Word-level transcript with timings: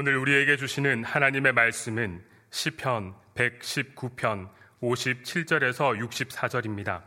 오늘 0.00 0.16
우리에게 0.16 0.56
주시는 0.56 1.02
하나님의 1.02 1.54
말씀은 1.54 2.22
시편 2.50 3.16
119편 3.34 4.48
57절에서 4.80 5.98
64절입니다. 5.98 7.02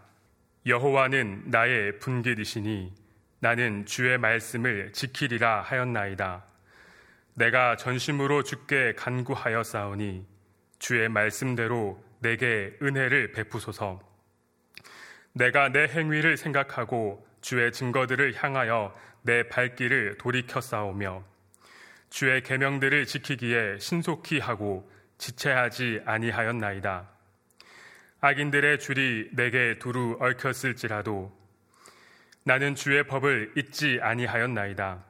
여호와는 0.66 1.44
나의 1.46 2.00
분깃이시니 2.00 2.94
나는 3.40 3.86
주의 3.86 4.18
말씀을 4.18 4.92
지키리라 4.92 5.62
하였나이다. 5.62 6.44
내가 7.36 7.78
전심으로 7.78 8.44
주께 8.44 8.94
간구하여 8.98 9.64
싸우니 9.64 10.28
주의 10.78 11.08
말씀대로 11.08 12.04
내게 12.20 12.78
은혜를 12.82 13.32
베푸소서. 13.32 14.02
내가 15.32 15.70
내 15.70 15.88
행위를 15.88 16.36
생각하고 16.36 17.26
주의 17.40 17.72
증거들을 17.72 18.34
향하여 18.36 18.94
내 19.22 19.48
발길을 19.48 20.18
돌이켜 20.18 20.60
싸우며 20.60 21.31
주의 22.12 22.44
계명들을 22.44 23.06
지키기에 23.06 23.80
신속히 23.80 24.40
하고 24.40 24.92
지체하지 25.18 26.02
아니하였나이다. 26.06 27.10
악인들의 28.20 28.80
줄이 28.80 29.30
내게 29.32 29.80
두루 29.80 30.18
얽혔을지라도 30.20 31.32
나는 32.44 32.76
주의 32.76 33.02
법을 33.08 33.54
잊지 33.56 34.00
아니하였나이다. 34.02 35.06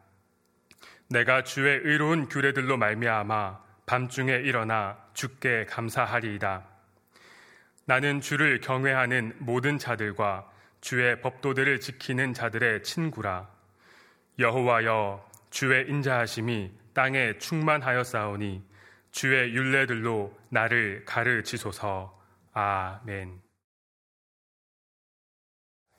내가 1.10 1.44
주의 1.44 1.80
의로운 1.84 2.30
규례들로 2.30 2.78
말미암아 2.78 3.60
밤중에 3.88 4.34
일어나 4.36 4.98
주께 5.14 5.66
감사하리이다. 5.66 6.64
나는 7.86 8.22
주를 8.22 8.62
경외하는 8.62 9.38
모든 9.40 9.80
자들과 9.80 10.50
주의 10.82 11.20
법도들을 11.20 11.80
지키는 11.80 12.36
자들의 12.36 12.84
친구라. 12.84 13.50
여호와여 14.38 15.28
주의 15.50 15.90
인자하심이 15.90 16.81
땅에 16.94 17.38
충만하였사오니 17.38 18.64
주의 19.12 19.54
윤례들로 19.54 20.38
나를 20.50 21.04
가르치소서. 21.06 22.18
아멘. 22.54 23.42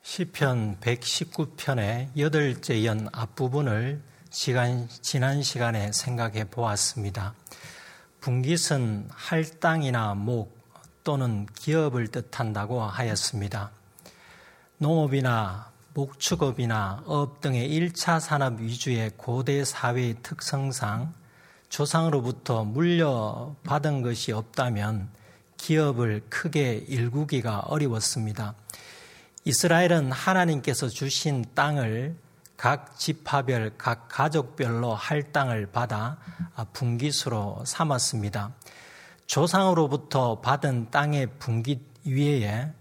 시편 0.03 0.81
119편의 0.81 2.09
여덟째 2.19 2.85
연 2.85 3.09
앞부분을 3.13 4.03
시간, 4.31 4.89
지난 4.89 5.43
시간에 5.43 5.93
생각해 5.93 6.45
보았습니다. 6.45 7.35
분깃은 8.21 9.09
할당이나 9.11 10.15
목 10.15 10.59
또는 11.05 11.47
기업을 11.55 12.09
뜻한다고 12.09 12.83
하였습니다. 12.83 13.71
농업이나 14.79 15.72
목축업이나 15.95 17.03
업 17.07 17.41
등의 17.41 17.69
1차 17.69 18.21
산업 18.21 18.61
위주의 18.61 19.11
고대 19.17 19.65
사회의 19.65 20.17
특성상 20.23 21.13
조상으로부터 21.69 22.65
물려받은 22.65 24.03
것이 24.03 24.33
없다면 24.33 25.11
기업을 25.57 26.23
크게 26.29 26.85
일구기가 26.89 27.61
어려웠습니다. 27.61 28.55
이스라엘은 29.45 30.13
하나님께서 30.13 30.89
주신 30.89 31.45
땅을 31.55 32.17
각 32.57 32.99
지파별, 32.99 33.73
각 33.77 34.09
가족별로 34.09 34.95
할당을 34.95 35.67
받아 35.67 36.19
분깃으로 36.73 37.65
삼았습니다. 37.65 38.53
조상으로부터 39.27 40.41
받은 40.41 40.91
땅의 40.91 41.39
분깃 41.39 41.81
위에 42.05 42.73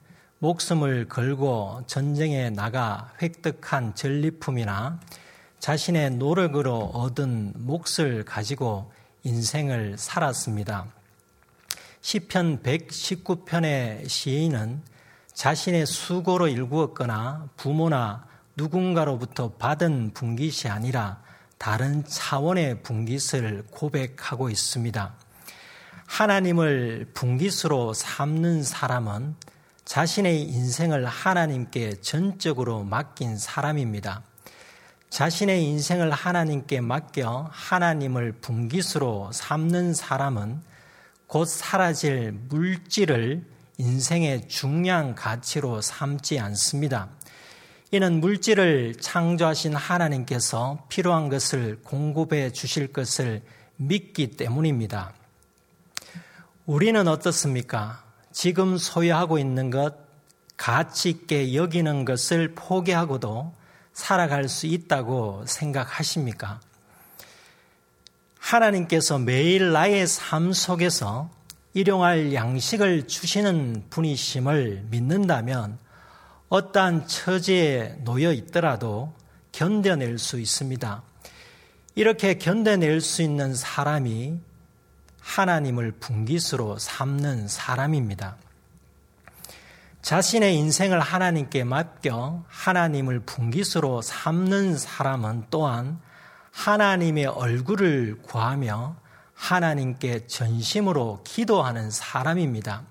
목숨을 0.42 1.08
걸고 1.08 1.84
전쟁에 1.86 2.50
나가 2.50 3.14
획득한 3.22 3.94
전리품이나 3.94 5.00
자신의 5.60 6.16
노력으로 6.16 6.80
얻은 6.80 7.54
몫을 7.58 8.26
가지고 8.26 8.92
인생을 9.22 10.00
살았습니다. 10.00 10.88
시편 12.02 12.64
119편의 12.64 14.10
시인은 14.10 14.82
자신의 15.32 15.86
수고로 15.86 16.48
일구었거나 16.48 17.50
부모나 17.56 18.26
누군가로부터 18.56 19.52
받은 19.52 20.14
분깃이 20.16 20.72
아니라 20.72 21.22
다른 21.60 22.04
차원의 22.04 22.82
분깃을 22.82 23.66
고백하고 23.70 24.50
있습니다. 24.50 25.14
하나님을 26.08 27.12
분깃으로 27.14 27.94
삼는 27.94 28.64
사람은 28.64 29.36
자신의 29.92 30.44
인생을 30.44 31.06
하나님께 31.06 32.00
전적으로 32.00 32.86
맡긴 32.86 33.38
사람입니다. 33.38 34.24
자신의 35.10 35.66
인생을 35.66 36.12
하나님께 36.12 36.80
맡겨 36.80 37.50
하나님을 37.52 38.32
분깃으로 38.40 39.34
삼는 39.34 39.94
사람은 39.94 40.62
곧 41.28 41.44
사라질 41.44 42.32
물질을 42.32 43.46
인생의 43.80 44.48
중요한 44.48 45.14
가치로 45.14 45.82
삼지 45.82 46.40
않습니다. 46.40 47.10
이는 47.92 48.22
물질을 48.22 48.96
창조하신 48.96 49.76
하나님께서 49.76 50.86
필요한 50.88 51.28
것을 51.28 51.82
공급해 51.84 52.54
주실 52.54 52.94
것을 52.94 53.42
믿기 53.76 54.38
때문입니다. 54.38 55.12
우리는 56.66 57.06
어떻습니까? 57.10 58.11
지금 58.32 58.78
소유하고 58.78 59.38
있는 59.38 59.70
것, 59.70 59.96
가치 60.58 61.10
있게 61.10 61.56
여기는 61.56 62.06
것을 62.06 62.54
포기하고도 62.56 63.54
살아갈 63.94 64.48
수 64.48 64.68
있다고 64.68 65.44
생각하십니까? 65.46 66.60
하나님께서 68.40 69.18
매일 69.20 69.72
나의 69.72 70.08
삶 70.08 70.54
속에서 70.54 71.30
일용할 71.74 72.34
양식을 72.34 73.08
주시는 73.08 73.86
분이심을 73.90 74.88
믿는다면 74.90 75.78
어떠한 76.50 77.08
처지에 77.08 78.00
놓여 78.04 78.34
있더라도 78.34 79.14
견뎌낼 79.52 80.18
수 80.18 80.40
있습니다. 80.40 81.02
이렇게 81.96 82.38
견뎌낼 82.38 83.00
수 83.00 83.22
있는 83.22 83.54
사람이 83.56 84.40
하나님을 85.22 85.94
분깃으로 85.94 86.78
삼는 86.78 87.48
사람입니다. 87.48 88.36
자신의 90.02 90.56
인생을 90.58 91.00
하나님께 91.00 91.64
맡겨 91.64 92.44
하나님을 92.48 93.22
분깃으로 93.22 94.02
삼는 94.02 94.78
사람은 94.78 95.46
또한 95.50 96.00
하나님의 96.52 97.28
얼굴을 97.28 98.20
구하며 98.24 98.96
하나님께 99.34 100.28
전심으로 100.28 101.22
기도하는 101.24 101.92
사람입니다. 101.92 102.84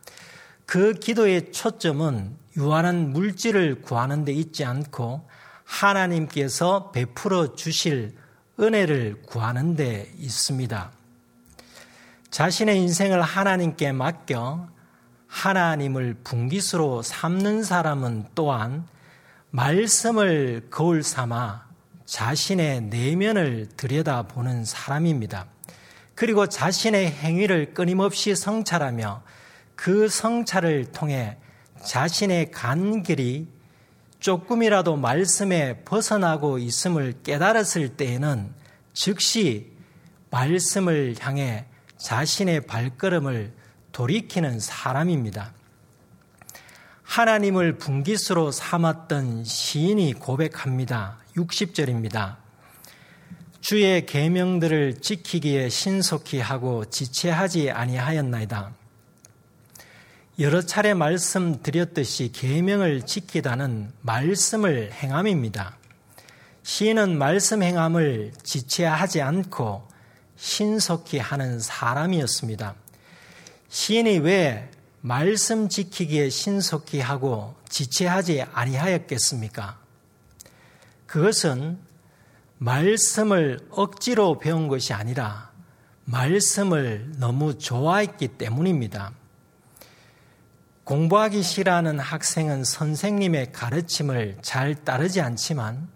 그 0.67 0.95
기도의 0.95 1.53
초점은 1.53 2.37
유한한 2.57 3.12
물질을 3.12 3.83
구하는 3.83 4.25
데 4.25 4.33
있지 4.33 4.65
않고 4.65 5.29
하나님께서 5.65 6.91
베풀어 6.91 7.55
주실 7.55 8.17
은혜를 8.59 9.23
구하는 9.27 9.75
데 9.75 10.12
있습니다. 10.19 10.93
자신의 12.31 12.79
인생을 12.79 13.23
하나님께 13.23 13.93
맡겨 13.93 14.69
하나님을 15.27 16.19
분깃으로 16.23 17.03
삼는 17.03 17.65
사람은 17.65 18.27
또한 18.35 18.87
말씀을 19.51 20.69
거울 20.71 21.03
삼아 21.03 21.69
자신의 22.07 22.83
내면을 22.83 23.69
들여다보는 23.77 24.65
사람입니다. 24.65 25.47
그리고 26.15 26.47
자신의 26.47 27.11
행위를 27.11 27.75
끊임없이 27.75 28.37
성찰하며 28.37 29.23
그 29.75 30.09
성찰을 30.09 30.93
통해 30.93 31.37
자신의 31.85 32.51
간길이 32.51 33.49
조금이라도 34.21 34.97
말씀에 34.97 35.83
벗어나고 35.85 36.59
있음을 36.59 37.23
깨달았을 37.23 37.97
때에는 37.97 38.53
즉시 38.93 39.73
말씀을 40.31 41.17
향해 41.21 41.67
자신의 42.00 42.62
발걸음을 42.62 43.52
돌이키는 43.93 44.58
사람입니다. 44.58 45.52
하나님을 47.02 47.76
분깃으로 47.76 48.52
삼았던 48.52 49.44
시인이 49.44 50.14
고백합니다. 50.14 51.19
60절입니다. 51.37 52.37
주의 53.61 54.06
계명들을 54.06 55.00
지키기에 55.02 55.69
신속히 55.69 56.41
하고 56.41 56.85
지체하지 56.87 57.70
아니하였나이다. 57.70 58.73
여러 60.38 60.62
차례 60.62 60.94
말씀드렸듯이 60.94 62.32
계명을 62.32 63.02
지키다는 63.02 63.93
말씀을 64.00 64.91
행함입니다. 64.93 65.76
시인은 66.62 67.19
말씀 67.19 67.62
행함을 67.62 68.32
지체하지 68.43 69.20
않고 69.20 69.89
신속히 70.40 71.19
하는 71.19 71.60
사람이었습니다. 71.60 72.75
시인이 73.69 74.20
왜 74.20 74.70
말씀 75.02 75.69
지키기에 75.69 76.31
신속히 76.31 77.00
하고 77.00 77.54
지체하지 77.69 78.46
아니하였겠습니까? 78.50 79.78
그것은 81.06 81.78
말씀을 82.56 83.60
억지로 83.70 84.38
배운 84.38 84.66
것이 84.69 84.94
아니라 84.94 85.50
말씀을 86.06 87.12
너무 87.19 87.58
좋아했기 87.58 88.28
때문입니다. 88.28 89.12
공부하기 90.84 91.42
싫어하는 91.42 91.98
학생은 91.98 92.64
선생님의 92.64 93.52
가르침을 93.52 94.38
잘 94.40 94.75
따르지 94.75 95.20
않지만 95.20 95.88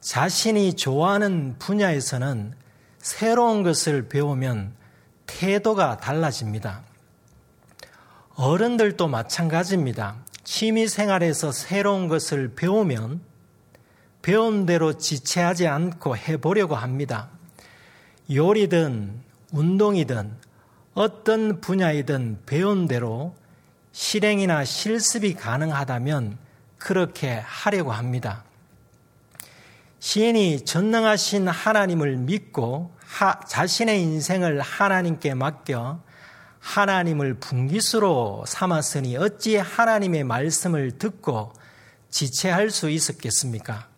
자신이 0.00 0.74
좋아하는 0.74 1.56
분야에서는 1.58 2.65
새로운 3.06 3.62
것을 3.62 4.08
배우면 4.08 4.74
태도가 5.26 5.98
달라집니다. 5.98 6.82
어른들도 8.34 9.06
마찬가지입니다. 9.06 10.16
취미 10.42 10.88
생활에서 10.88 11.52
새로운 11.52 12.08
것을 12.08 12.56
배우면 12.56 13.20
배운 14.22 14.66
대로 14.66 14.94
지체하지 14.94 15.68
않고 15.68 16.16
해보려고 16.16 16.74
합니다. 16.74 17.28
요리든 18.28 19.20
운동이든 19.52 20.32
어떤 20.94 21.60
분야이든 21.60 22.40
배운 22.44 22.88
대로 22.88 23.36
실행이나 23.92 24.64
실습이 24.64 25.34
가능하다면 25.34 26.38
그렇게 26.76 27.40
하려고 27.44 27.92
합니다. 27.92 28.42
시인이 30.00 30.64
전능하신 30.64 31.46
하나님을 31.46 32.16
믿고 32.16 32.95
하, 33.06 33.38
자신의 33.40 34.02
인생을 34.02 34.60
하나님께 34.60 35.34
맡겨 35.34 36.00
하나님을 36.58 37.34
분기수로 37.34 38.44
삼았으니 38.46 39.16
어찌 39.16 39.56
하나님의 39.56 40.24
말씀을 40.24 40.98
듣고 40.98 41.52
지체할 42.10 42.70
수 42.70 42.90
있었겠습니까? 42.90 43.88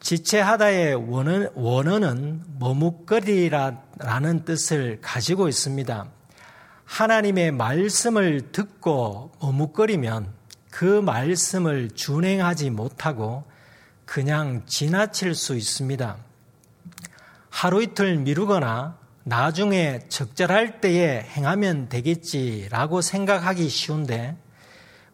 지체하다의 0.00 0.94
원어, 0.94 1.50
원어는 1.54 2.44
머뭇거리라는 2.58 4.44
뜻을 4.46 5.00
가지고 5.02 5.48
있습니다. 5.48 6.06
하나님의 6.84 7.52
말씀을 7.52 8.52
듣고 8.52 9.32
머뭇거리면 9.42 10.32
그 10.70 10.84
말씀을 10.84 11.90
준행하지 11.90 12.70
못하고 12.70 13.44
그냥 14.06 14.62
지나칠 14.64 15.34
수 15.34 15.54
있습니다. 15.54 16.27
하루 17.60 17.82
이틀 17.82 18.18
미루거나 18.18 18.96
나중에 19.24 19.98
적절할 20.08 20.80
때에 20.80 21.22
행하면 21.22 21.88
되겠지라고 21.88 23.00
생각하기 23.00 23.68
쉬운데 23.68 24.36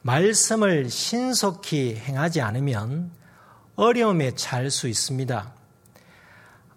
말씀을 0.03 0.91
신속히 0.91 1.97
행하지 1.97 2.43
않으면 2.43 3.11
어려움에 3.77 4.33
처할 4.33 4.71
수 4.71 4.89
있습니다. 4.89 5.55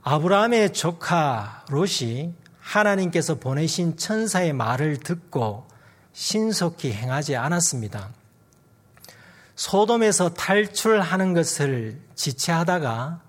아브라함의 0.04 0.72
조카 0.72 1.66
롯이 1.68 2.34
하나님께서 2.62 3.36
보내신 3.36 3.98
천사의 3.98 4.54
말을 4.54 4.96
듣고 4.96 5.68
신속히 6.14 6.94
행하지 6.94 7.36
않았습니다. 7.36 8.12
소돔에서 9.58 10.34
탈출하는 10.34 11.34
것을 11.34 12.00
지체하다가 12.16 13.27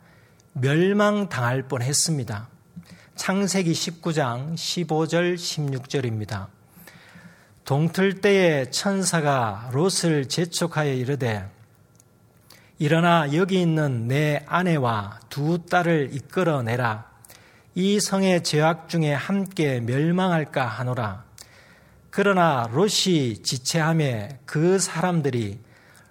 멸망당할 0.61 1.63
뻔 1.63 1.83
했습니다. 1.83 2.49
창세기 3.15 3.73
19장 3.73 4.55
15절 4.55 5.35
16절입니다. 5.37 6.47
동틀 7.65 8.21
때에 8.21 8.71
천사가 8.71 9.71
롯을 9.73 10.29
재촉하여 10.29 10.93
이르되 10.93 11.49
일어나 12.79 13.35
여기 13.35 13.61
있는 13.61 14.09
내 14.09 14.43
아내와 14.47 15.21
두 15.29 15.65
딸을 15.67 16.11
이끌어내라. 16.13 17.09
이 17.75 18.01
성의 18.01 18.43
죄악 18.43 18.89
중에 18.89 19.13
함께 19.13 19.81
멸망할까 19.81 20.67
하노라. 20.67 21.25
그러나 22.11 22.69
롯이 22.73 23.43
지체함에 23.43 24.41
그 24.45 24.79
사람들이 24.79 25.61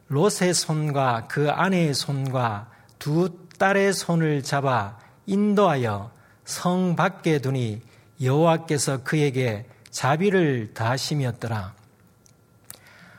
롯의 0.07 0.53
손과 0.53 1.27
그 1.27 1.49
아내의 1.49 1.93
손과 1.93 2.69
두 2.99 3.46
딸의 3.57 3.93
손을 3.93 4.43
잡아 4.43 4.97
인도하여 5.25 6.11
성 6.45 6.95
밖에 6.95 7.39
두니 7.39 7.81
여호와께서 8.21 9.03
그에게 9.03 9.65
자비를 9.91 10.73
다하심이었더라. 10.73 11.73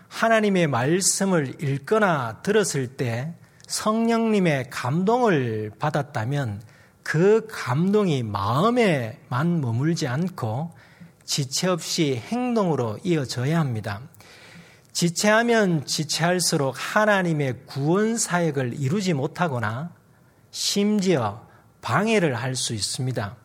하나님의 0.08 0.66
말씀을 0.66 1.62
읽거나 1.62 2.40
들었을 2.42 2.96
때 2.96 3.34
성령님의 3.66 4.70
감동을 4.70 5.72
받았다면 5.78 6.62
그 7.02 7.46
감동이 7.50 8.22
마음에만 8.22 9.60
머물지 9.60 10.06
않고 10.06 10.72
지체 11.24 11.68
없이 11.68 12.16
행동으로 12.16 12.98
이어져야 13.04 13.60
합니다. 13.60 14.00
지체하면 14.92 15.86
지체할수록 15.86 16.74
하나님의 16.76 17.60
구원 17.66 18.16
사역을 18.16 18.80
이루지 18.80 19.12
못하거나 19.12 19.92
심지어 20.50 21.46
방해를 21.80 22.34
할 22.34 22.54
수 22.56 22.74
있습니다. 22.74 23.36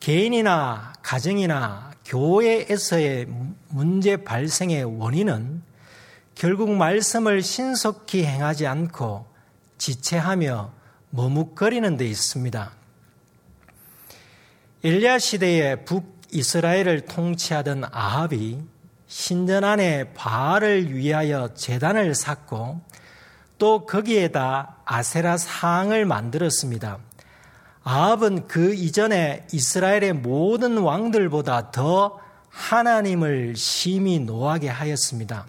개인이나 0.00 0.92
가정이나 1.02 1.90
교회에서의 2.04 3.26
문제 3.68 4.16
발생의 4.16 4.84
원인은 4.98 5.62
결국 6.34 6.70
말씀을 6.70 7.42
신속히 7.42 8.24
행하지 8.24 8.66
않고 8.66 9.26
지체하며 9.78 10.72
머뭇거리는 11.10 11.96
데 11.96 12.06
있습니다. 12.06 12.72
엘리야 14.82 15.18
시대에 15.18 15.84
북이스라엘을 15.84 17.02
통치하던 17.02 17.84
아합이 17.92 18.62
신전 19.06 19.64
안에 19.64 20.14
바알을 20.14 20.94
위하여 20.94 21.52
재단을 21.54 22.14
쌓고 22.14 22.80
또 23.58 23.84
거기에다 23.84 24.78
아세라 24.92 25.36
상을 25.36 26.04
만들었습니다. 26.04 26.98
아합은 27.84 28.48
그 28.48 28.74
이전에 28.74 29.46
이스라엘의 29.52 30.14
모든 30.14 30.78
왕들보다 30.78 31.70
더 31.70 32.18
하나님을 32.48 33.54
심히 33.54 34.18
노하게 34.18 34.68
하였습니다. 34.68 35.46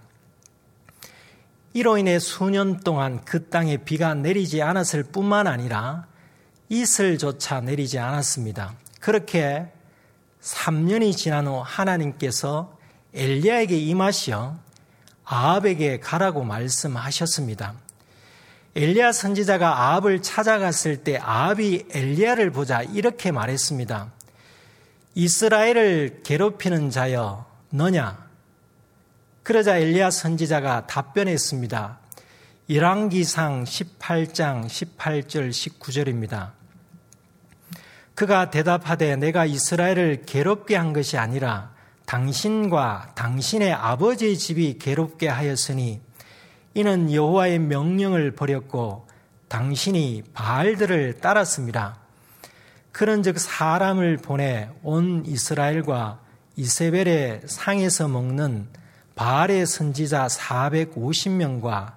이로 1.73 1.97
인해 1.97 2.19
수년 2.19 2.81
동안 2.81 3.25
그 3.25 3.49
땅에 3.49 3.77
비가 3.77 4.13
내리지 4.13 4.61
않았을 4.61 5.05
뿐만 5.05 5.47
아니라 5.47 6.05
이슬조차 6.69 7.61
내리지 7.61 7.97
않았습니다. 7.97 8.75
그렇게 8.99 9.65
3년이 10.43 11.17
지난 11.17 11.48
후 11.48 11.63
하나님께서 11.65 12.77
엘리야에게 13.15 13.75
임하시어 13.75 14.60
아합에게 15.25 16.00
가라고 16.00 16.43
말씀하셨습니다. 16.43 17.74
엘리야 18.73 19.11
선지자가 19.11 19.67
아합을 19.67 20.21
찾아갔을 20.21 21.03
때 21.03 21.17
아합이 21.17 21.87
엘리야를 21.91 22.51
보자 22.51 22.81
이렇게 22.81 23.31
말했습니다. 23.31 24.11
이스라엘을 25.13 26.21
괴롭히는 26.23 26.89
자여 26.89 27.45
너냐? 27.69 28.29
그러자 29.43 29.77
엘리야 29.77 30.09
선지자가 30.09 30.87
답변했습니다. 30.87 31.99
일왕기상 32.67 33.65
18장 33.65 34.67
18절 34.67 35.49
19절입니다. 35.49 36.51
그가 38.15 38.49
대답하되 38.51 39.17
내가 39.17 39.45
이스라엘을 39.45 40.23
괴롭게 40.25 40.77
한 40.77 40.93
것이 40.93 41.17
아니라 41.17 41.73
당신과 42.05 43.13
당신의 43.15 43.73
아버지의 43.73 44.37
집이 44.37 44.77
괴롭게 44.79 45.27
하였으니 45.27 45.99
이는 46.73 47.11
여호와의 47.11 47.59
명령을 47.59 48.31
버렸고 48.31 49.07
당신이 49.47 50.23
바알들을 50.33 51.19
따랐습니다. 51.19 51.97
그런즉 52.91 53.39
사람을 53.39 54.17
보내 54.17 54.69
온 54.83 55.25
이스라엘과 55.25 56.19
이세벨의 56.55 57.41
상에서 57.45 58.07
먹는 58.07 58.67
바알의 59.15 59.65
선지자 59.65 60.27
450명과 60.27 61.95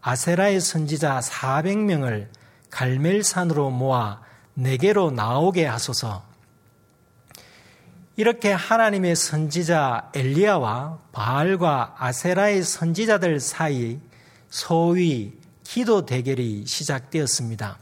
아세라의 0.00 0.60
선지자 0.60 1.20
400명을 1.20 2.28
갈멜산으로 2.70 3.70
모아 3.70 4.20
내게로 4.54 5.10
나오게 5.10 5.66
하소서. 5.66 6.22
이렇게 8.16 8.52
하나님의 8.52 9.16
선지자 9.16 10.12
엘리야와 10.14 10.98
바알과 11.12 11.96
아세라의 11.98 12.62
선지자들 12.62 13.40
사이 13.40 13.98
소위 14.54 15.32
기도 15.64 16.06
대결이 16.06 16.64
시작되었습니다. 16.64 17.76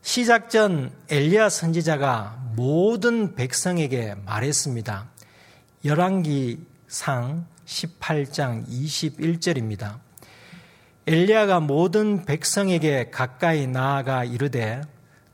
시작 0.00 0.48
전 0.48 0.92
엘리야 1.10 1.48
선지자가 1.48 2.52
모든 2.54 3.34
백성에게 3.34 4.14
말했습니다. 4.24 5.08
열왕기상 5.84 7.46
18장 7.66 8.68
21절입니다. 8.68 9.98
엘리야가 11.08 11.58
모든 11.58 12.24
백성에게 12.24 13.10
가까이 13.10 13.66
나아가 13.66 14.22
이르되 14.22 14.82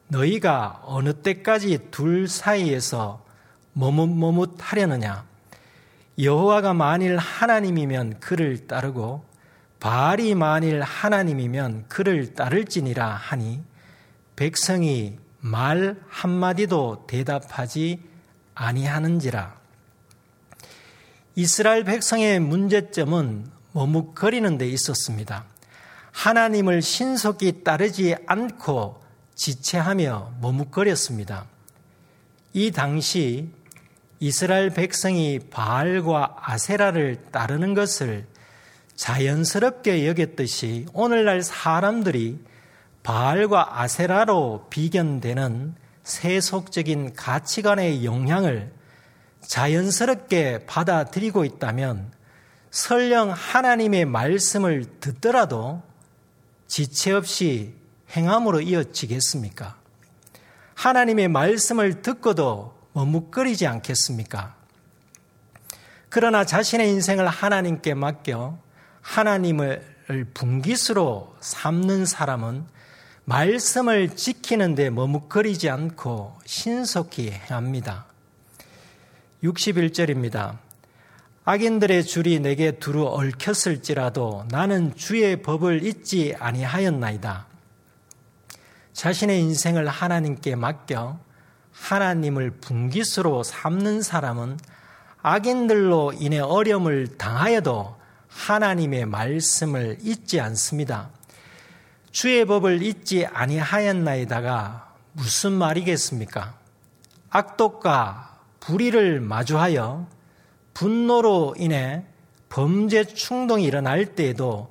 너희가 0.09 0.81
어느 0.87 1.13
때까지 1.13 1.91
둘 1.91 2.27
사이에서 2.27 3.23
머뭇머뭇하려느냐? 3.75 5.27
여호와가 6.19 6.73
만일 6.73 7.19
하나님이면 7.19 8.21
그를 8.21 8.67
따르고 8.67 9.31
바알이 9.83 10.37
만일 10.37 10.81
하나님이면 10.81 11.87
그를 11.89 12.35
따를지니라 12.35 13.05
하니 13.05 13.65
백성이 14.37 15.19
말 15.41 15.97
한마디도 16.09 17.07
대답하지 17.09 18.01
아니하는지라. 18.55 19.57
이스라엘 21.35 21.83
백성의 21.83 22.39
문제점은 22.39 23.51
머뭇거리는 23.73 24.57
데 24.57 24.69
있었습니다. 24.69 25.47
하나님을 26.13 26.81
신속히 26.81 27.65
따르지 27.65 28.15
않고 28.29 29.03
지체하며 29.35 30.35
머뭇거렸습니다. 30.41 31.47
이 32.53 32.71
당시 32.71 33.51
이스라엘 34.21 34.71
백성이 34.71 35.41
바알과 35.41 36.37
아세라를 36.41 37.25
따르는 37.33 37.75
것을 37.75 38.31
자연스럽게 38.95 40.07
여겼듯이 40.07 40.87
오늘날 40.93 41.43
사람들이 41.43 42.39
바알과 43.03 43.81
아세라로 43.81 44.67
비견되는 44.71 45.75
세속적인 46.05 47.15
가치관의 47.15 48.05
영향을 48.05 48.73
자연스럽게 49.41 50.67
받아들이고 50.67 51.45
있다면 51.45 52.13
설령 52.71 53.31
하나님의 53.31 54.07
말씀을 54.07 54.85
듣더라도 55.01 55.83
지체 56.67 57.13
없이 57.13 57.75
행함으로 58.17 58.61
이어지겠습니까? 58.61 59.77
하나님의 60.75 61.29
말씀을 61.29 62.03
듣고도 62.03 62.77
머뭇거리지 62.93 63.67
않겠습니까? 63.67 64.57
그러나 66.09 66.45
자신의 66.45 66.89
인생을 66.91 67.29
하나님께 67.29 67.95
맡겨 67.95 68.59
하나님을 69.03 69.85
분기수로 70.33 71.37
삼는 71.41 72.07
사람은 72.07 72.65
말씀을 73.25 74.17
지키는데 74.17 74.91
머뭇거리지 74.91 75.69
않고 75.71 76.39
신속히 76.45 77.31
행합니다. 77.31 78.07
61절입니다. 79.45 80.59
악인들의 81.45 82.05
줄이 82.05 82.39
내게 82.39 82.73
두루 82.73 83.07
얽혔을지라도 83.07 84.47
나는 84.51 84.95
주의 84.95 85.43
법을 85.43 85.85
잊지 85.85 86.37
아니하였나이다. 86.39 87.47
자신의 88.93 89.41
인생을 89.41 89.89
하나님께 89.89 90.55
맡겨 90.55 91.19
하나님을 91.73 92.51
분기수로 92.61 93.43
삼는 93.43 94.03
사람은 94.03 94.59
악인들로 95.23 96.13
인해 96.19 96.39
어려움을 96.39 97.17
당하여도 97.19 98.02
하나님의 98.35 99.07
말씀을 99.07 99.99
잊지 100.03 100.41
않습니다. 100.41 101.11
주의 102.11 102.45
법을 102.45 102.83
잊지 102.83 103.27
아니하였나이다가 103.27 104.95
무슨 105.13 105.53
말이겠습니까? 105.53 106.55
악독과 107.31 108.41
불의를 108.61 109.21
마주하여 109.21 110.07
분노로 110.75 111.55
인해 111.59 112.05
범죄 112.49 113.05
충동이 113.05 113.65
일어날 113.65 114.15
때에도 114.15 114.71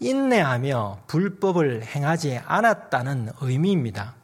인내하며 0.00 1.02
불법을 1.06 1.84
행하지 1.84 2.40
않았다는 2.44 3.30
의미입니다. 3.40 4.14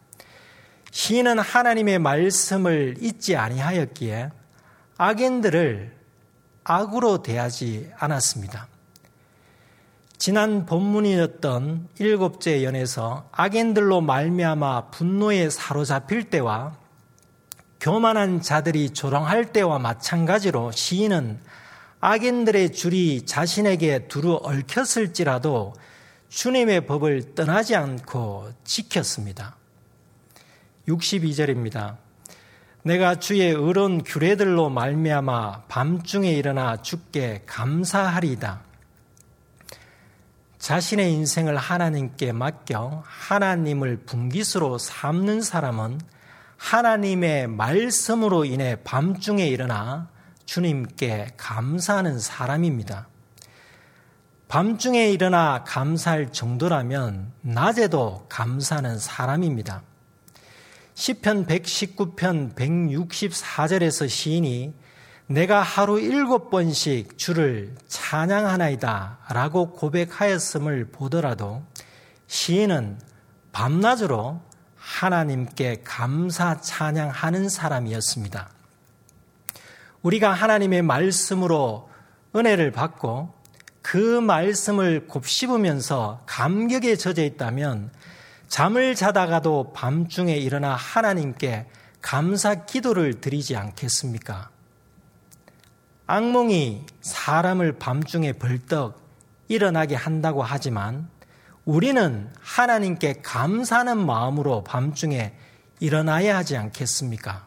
시인은 0.90 1.38
하나님의 1.38 1.98
말씀을 1.98 2.96
잊지 3.00 3.36
아니하였기에 3.36 4.30
악인들을 4.96 5.94
악으로 6.64 7.22
대하지 7.22 7.92
않았습니다. 7.96 8.66
지난 10.18 10.64
본문이었던 10.64 11.88
일곱째 11.98 12.64
연에서 12.64 13.28
악인들로 13.32 14.00
말미암아 14.00 14.90
분노에 14.90 15.50
사로잡힐 15.50 16.30
때와 16.30 16.76
교만한 17.80 18.40
자들이 18.40 18.90
조롱할 18.90 19.52
때와 19.52 19.78
마찬가지로 19.78 20.72
시인은 20.72 21.38
악인들의 22.00 22.72
줄이 22.72 23.26
자신에게 23.26 24.08
두루 24.08 24.40
얽혔을지라도 24.42 25.74
주님의 26.30 26.86
법을 26.86 27.34
떠나지 27.34 27.76
않고 27.76 28.50
지켰습니다. 28.64 29.56
62절입니다. 30.88 31.96
내가 32.82 33.16
주의 33.16 33.50
의로운 33.50 34.02
규례들로 34.02 34.70
말미암아 34.70 35.64
밤중에 35.68 36.30
일어나 36.32 36.80
주께 36.80 37.42
감사하리다. 37.44 38.65
자신의 40.66 41.12
인생을 41.12 41.56
하나님께 41.56 42.32
맡겨 42.32 43.04
하나님을 43.06 43.98
분기수로 43.98 44.78
삼는 44.78 45.40
사람은 45.40 46.00
하나님의 46.56 47.46
말씀으로 47.46 48.44
인해 48.44 48.74
밤중에 48.82 49.46
일어나 49.46 50.10
주님께 50.44 51.34
감사하는 51.36 52.18
사람입니다. 52.18 53.06
밤중에 54.48 55.08
일어나 55.08 55.62
감사할 55.62 56.32
정도라면 56.32 57.30
낮에도 57.42 58.26
감사하는 58.28 58.98
사람입니다. 58.98 59.84
시편 60.94 61.46
119편 61.46 62.56
164절에서 62.56 64.08
시인이 64.08 64.74
내가 65.28 65.60
하루 65.60 65.98
일곱 66.00 66.50
번씩 66.50 67.18
주를 67.18 67.74
찬양하나이다 67.88 69.18
라고 69.30 69.72
고백하였음을 69.72 70.90
보더라도 70.92 71.64
시인은 72.28 73.00
밤낮으로 73.50 74.40
하나님께 74.76 75.82
감사 75.82 76.60
찬양하는 76.60 77.48
사람이었습니다. 77.48 78.50
우리가 80.02 80.32
하나님의 80.32 80.82
말씀으로 80.82 81.90
은혜를 82.36 82.70
받고 82.70 83.34
그 83.82 84.20
말씀을 84.20 85.08
곱씹으면서 85.08 86.22
감격에 86.26 86.94
젖어 86.94 87.22
있다면 87.22 87.90
잠을 88.46 88.94
자다가도 88.94 89.72
밤중에 89.72 90.36
일어나 90.36 90.76
하나님께 90.76 91.66
감사 92.00 92.66
기도를 92.66 93.20
드리지 93.20 93.56
않겠습니까? 93.56 94.50
악몽이 96.06 96.84
사람을 97.00 97.78
밤중에 97.78 98.32
벌떡 98.34 99.00
일어나게 99.48 99.94
한다고 99.94 100.42
하지만 100.42 101.08
우리는 101.64 102.30
하나님께 102.40 103.22
감사하는 103.22 103.98
마음으로 103.98 104.62
밤중에 104.62 105.34
일어나야 105.80 106.36
하지 106.36 106.56
않겠습니까? 106.56 107.44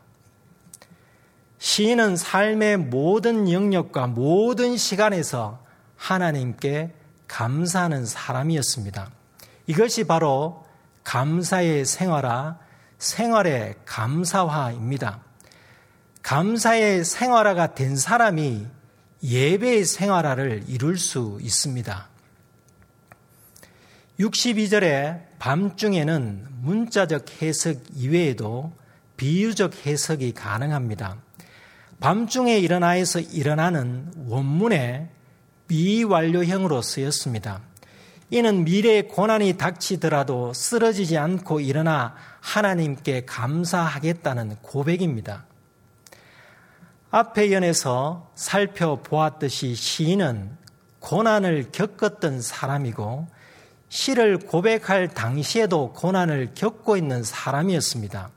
시인은 1.58 2.16
삶의 2.16 2.78
모든 2.78 3.52
영역과 3.52 4.08
모든 4.08 4.78
시간에서 4.78 5.60
하나님께 5.96 6.94
감사하는 7.28 8.06
사람이었습니다. 8.06 9.10
이것이 9.68 10.06
바로 10.06 10.66
감사의 11.04 11.86
생활화, 11.86 12.58
생활의 12.98 13.76
감사화입니다. 13.86 15.29
감사의 16.22 17.06
생활화가 17.06 17.76
된 17.76 17.96
사람이 17.96 18.66
예배의 19.24 19.86
생활화를 19.86 20.64
이룰 20.68 20.98
수 20.98 21.40
있습니다. 21.42 22.08
62절에 24.20 25.22
밤중에는 25.40 26.48
문자적 26.62 27.42
해석 27.42 27.78
이외에도 27.96 28.74
비유적 29.18 29.86
해석이 29.86 30.34
가능합니다. 30.34 31.18
밤중에 32.00 32.58
일어나에서 32.60 33.20
일어나는 33.20 34.12
원문에 34.28 35.10
미완료형으로 35.68 36.82
쓰였습니다. 36.82 37.62
이는 38.32 38.64
미래의 38.64 39.08
고난이 39.08 39.58
닥치더라도 39.58 40.54
쓰러지지 40.54 41.18
않고 41.18 41.60
일어나 41.60 42.16
하나님께 42.42 43.26
감사하겠다는 43.26 44.58
고백입니다. 44.62 45.49
앞의 47.12 47.54
연에서 47.54 48.30
살펴보았듯이 48.36 49.74
시인은 49.74 50.56
고난을 51.00 51.72
겪었던 51.72 52.42
사람이고 52.42 53.28
시를 53.90 54.38
고백할 54.38 55.08
당시에도 55.08 55.92
고난을 55.94 56.52
겪고 56.54 56.98
있는 56.98 57.24
사람이었습니다. 57.24 58.30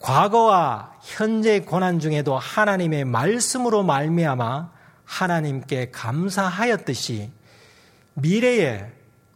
과거와 0.00 0.94
현재 1.02 1.60
고난 1.60 1.98
중에도 1.98 2.36
하나님의 2.36 3.06
말씀으로 3.06 3.84
말미암아 3.84 4.70
하나님께 5.06 5.90
감사하였듯이 5.90 7.32
미래에 8.14 8.86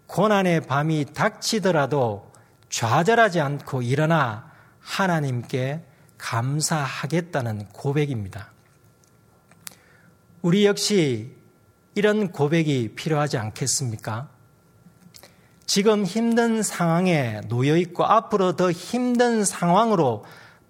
고난의 0.07 0.67
밤이 0.67 1.07
닥치더라도 1.15 2.31
좌절하지 2.69 3.41
않고 3.41 3.81
일어나 3.81 4.51
하나님께 4.81 5.83
감사하겠다는 6.25 7.67
고백입니다. 7.67 8.51
우리 10.41 10.65
역시 10.65 11.37
이런 11.95 12.33
고백이 12.33 12.95
필요하지 12.95 13.37
않겠습니까? 13.37 14.31
지금 15.67 16.05
힘든 16.05 16.63
상황에 16.63 17.43
놓여 17.49 17.77
있고 17.77 18.07
앞으로 18.07 18.57
더 18.57 18.71
힘든 18.73 19.45
상황으로 19.45 20.25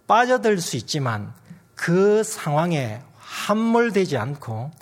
빠져들 0.09 0.61
수 0.61 0.77
있지만 0.77 1.33
그 1.77 2.25
상황에 2.25 3.01
함몰되지 3.17 4.17
않고 4.17 4.73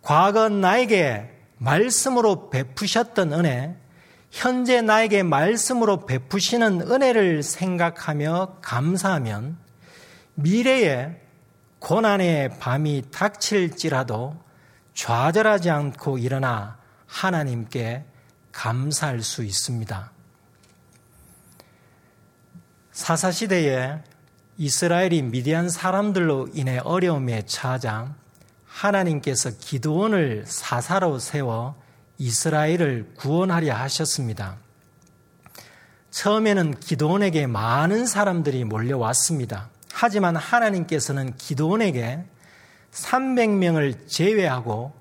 과거 0.00 0.48
나에게 0.48 1.30
말씀으로 1.58 2.50
베푸셨던 2.50 3.32
은혜, 3.32 3.76
현재 4.30 4.80
나에게 4.80 5.24
말씀으로 5.24 6.06
베푸시는 6.06 6.82
은혜를 6.82 7.42
생각하며 7.42 8.58
감사하면 8.62 9.63
미래에 10.34 11.20
고난의 11.78 12.58
밤이 12.58 13.04
닥칠지라도 13.12 14.36
좌절하지 14.94 15.70
않고 15.70 16.18
일어나 16.18 16.78
하나님께 17.06 18.04
감사할 18.52 19.22
수 19.22 19.44
있습니다. 19.44 20.12
사사시대에 22.92 23.98
이스라엘이 24.56 25.22
미디안 25.22 25.68
사람들로 25.68 26.48
인해 26.54 26.78
어려움에 26.78 27.42
처하자 27.44 28.14
하나님께서 28.66 29.50
기도원을 29.58 30.44
사사로 30.46 31.18
세워 31.18 31.74
이스라엘을 32.18 33.14
구원하려 33.16 33.74
하셨습니다. 33.74 34.56
처음에는 36.10 36.78
기도원에게 36.78 37.48
많은 37.48 38.06
사람들이 38.06 38.62
몰려왔습니다. 38.64 39.73
하지만 39.96 40.34
하나님께서는 40.34 41.36
기도원에게 41.36 42.24
300명을 42.90 44.08
제외하고 44.08 44.92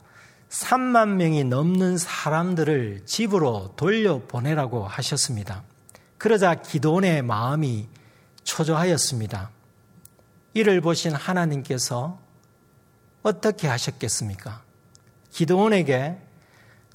3만 0.49 1.15
명이 1.15 1.45
넘는 1.45 1.97
사람들을 1.97 3.01
집으로 3.07 3.73
돌려보내라고 3.75 4.85
하셨습니다. 4.85 5.63
그러자 6.19 6.61
기도원의 6.61 7.23
마음이 7.23 7.87
초조하였습니다. 8.43 9.49
이를 10.53 10.79
보신 10.79 11.13
하나님께서 11.13 12.19
어떻게 13.23 13.67
하셨겠습니까? 13.67 14.61
기도원에게 15.31 16.17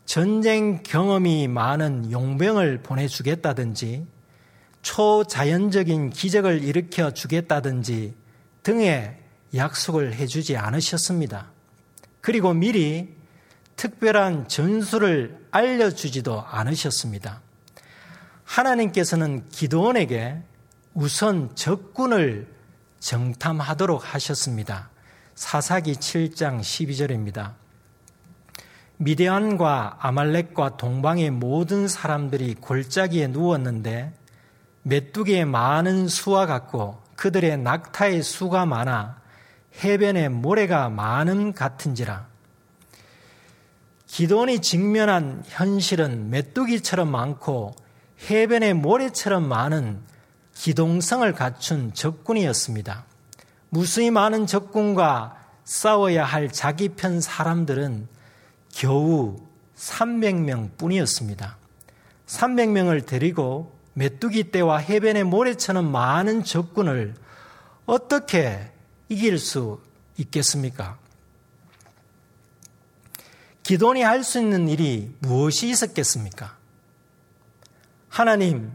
전쟁 0.07 0.85
경험이 0.85 1.49
많은 1.49 2.13
용병을 2.13 2.85
보내주겠다든지 2.85 4.07
초자연적인 4.83 6.11
기적을 6.11 6.63
일으켜 6.63 7.11
주겠다든지 7.11 8.15
등의 8.63 9.19
약속을 9.55 10.15
해주지 10.15 10.57
않으셨습니다. 10.57 11.51
그리고 12.21 12.53
미리 12.53 13.17
특별한 13.77 14.49
전술을 14.49 15.47
알려주지도 15.51 16.43
않으셨습니다. 16.43 17.41
하나님께서는 18.45 19.49
기도원에게 19.51 20.43
우선 20.95 21.55
적군을 21.55 22.49
정탐하도록 22.99 24.15
하셨습니다. 24.15 24.91
사사기 25.35 25.95
7장 25.95 26.61
12절입니다. 26.61 27.55
미디안과 28.97 29.99
아말렉과 30.01 30.77
동방의 30.77 31.31
모든 31.31 31.87
사람들이 31.87 32.57
골짜기에 32.57 33.29
누웠는데 33.29 34.13
메뚜기의 34.89 35.45
많은 35.45 36.09
수와 36.09 36.47
같고 36.47 37.03
그들의 37.17 37.59
낙타의 37.59 38.23
수가 38.23 38.65
많아 38.65 39.21
해변에 39.85 40.31
모래가 40.31 40.89
많은 40.89 41.53
같은지라. 41.53 42.27
기돈이 44.07 44.61
직면한 44.61 45.43
현실은 45.47 46.31
메뚜기처럼 46.31 47.11
많고 47.11 47.75
해변의 48.31 48.75
모래처럼 48.75 49.47
많은 49.47 50.01
기동성을 50.55 51.31
갖춘 51.35 51.93
적군이었습니다. 51.93 53.05
무수히 53.69 54.11
많은 54.11 54.47
적군과 54.47 55.37
싸워야 55.65 56.25
할 56.25 56.51
자기 56.51 56.89
편 56.89 57.21
사람들은 57.21 58.09
겨우 58.73 59.37
300명 59.77 60.79
뿐이었습니다. 60.79 61.59
300명을 62.27 63.07
데리고 63.07 63.78
메뚜기 63.99 64.53
떼와 64.53 64.79
해변의 64.79 65.25
모래처럼 65.25 65.91
많은 65.91 66.45
적군을 66.45 67.15
어떻게 67.85 68.71
이길 69.09 69.39
수 69.41 69.81
있겠습니까? 70.17 70.99
기돈이 73.65 74.03
할 74.03 74.23
수 74.23 74.39
있는 74.39 74.69
일이 74.69 75.15
무엇이 75.19 75.69
있었겠습니까? 75.69 76.57
하나님, 78.09 78.73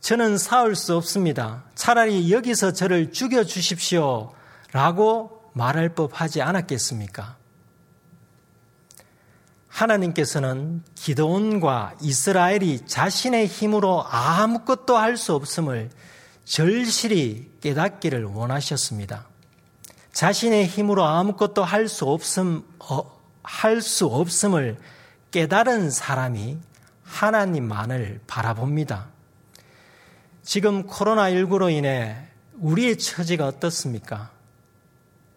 저는 0.00 0.38
싸울 0.38 0.74
수 0.74 0.96
없습니다. 0.96 1.64
차라리 1.74 2.32
여기서 2.32 2.72
저를 2.72 3.12
죽여 3.12 3.44
주십시오. 3.44 4.32
라고 4.72 5.50
말할 5.52 5.90
법 5.90 6.18
하지 6.18 6.40
않았겠습니까? 6.40 7.36
하나님께서는 9.80 10.82
기도원과 10.94 11.94
이스라엘이 12.02 12.86
자신의 12.86 13.46
힘으로 13.46 14.04
아무것도 14.06 14.96
할 14.96 15.16
수 15.16 15.34
없음을 15.34 15.90
절실히 16.44 17.50
깨닫기를 17.60 18.24
원하셨습니다. 18.24 19.26
자신의 20.12 20.66
힘으로 20.66 21.04
아무것도 21.04 21.64
할 21.64 21.88
수 21.88 22.06
없음, 22.06 22.62
어, 22.78 23.20
할수 23.42 24.06
없음을 24.06 24.78
깨달은 25.30 25.90
사람이 25.90 26.58
하나님만을 27.04 28.20
바라봅니다. 28.26 29.08
지금 30.42 30.86
코로나19로 30.86 31.70
인해 31.72 32.16
우리의 32.58 32.98
처지가 32.98 33.46
어떻습니까? 33.46 34.30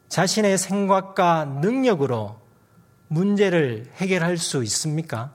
자신의 0.10 0.58
생각과 0.58 1.45
능력으로 1.45 2.42
문제를 3.13 3.86
해결할 3.97 4.38
수 4.38 4.63
있습니까? 4.63 5.32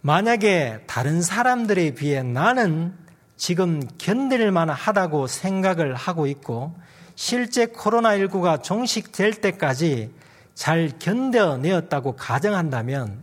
만약에 0.00 0.84
다른 0.86 1.20
사람들에 1.20 1.94
비해 1.94 2.22
나는 2.22 2.94
지금 3.36 3.82
견딜만 3.98 4.70
하다고 4.70 5.26
생각을 5.26 5.94
하고 5.94 6.26
있고 6.26 6.74
실제 7.14 7.66
코로나19가 7.66 8.62
종식될 8.62 9.40
때까지 9.40 10.12
잘 10.54 10.92
견뎌내었다고 10.98 12.16
가정한다면 12.16 13.22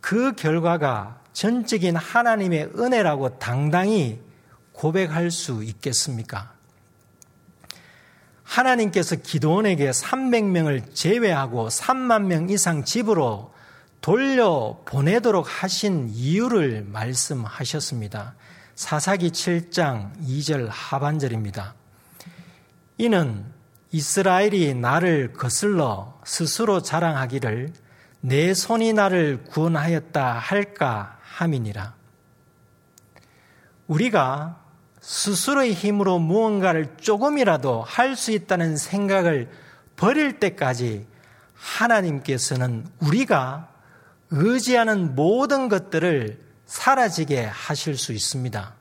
그 0.00 0.32
결과가 0.32 1.20
전적인 1.32 1.96
하나님의 1.96 2.72
은혜라고 2.76 3.38
당당히 3.38 4.20
고백할 4.72 5.30
수 5.30 5.62
있겠습니까? 5.62 6.52
하나님께서 8.42 9.16
기도원에게 9.16 9.90
300명을 9.90 10.94
제외하고 10.94 11.68
3만 11.68 12.24
명 12.24 12.50
이상 12.50 12.84
집으로 12.84 13.52
돌려 14.00 14.80
보내도록 14.84 15.46
하신 15.48 16.10
이유를 16.10 16.84
말씀하셨습니다. 16.88 18.34
사사기 18.74 19.30
7장 19.30 20.10
2절 20.26 20.68
하반절입니다. 20.70 21.74
이는 22.98 23.44
이스라엘이 23.92 24.74
나를 24.74 25.32
거슬러 25.34 26.18
스스로 26.24 26.82
자랑하기를 26.82 27.72
내 28.20 28.54
손이 28.54 28.92
나를 28.92 29.44
구원하였다 29.44 30.32
할까 30.32 31.18
함이니라. 31.22 31.94
우리가 33.86 34.61
스스로의 35.02 35.74
힘으로 35.74 36.18
무언가를 36.18 36.96
조금이라도 36.96 37.82
할 37.82 38.16
수 38.16 38.30
있다는 38.30 38.76
생각을 38.76 39.50
버릴 39.96 40.38
때까지 40.38 41.06
하나님께서는 41.54 42.86
우리가 43.00 43.68
의지하는 44.30 45.14
모든 45.14 45.68
것들을 45.68 46.40
사라지게 46.66 47.44
하실 47.44 47.98
수 47.98 48.12
있습니다. 48.12 48.74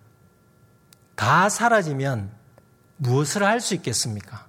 다 1.15 1.49
사라지면 1.49 2.31
무엇을 2.97 3.43
할 3.43 3.59
수 3.59 3.73
있겠습니까? 3.75 4.45